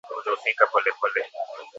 [0.09, 1.21] Kudhoofika polepole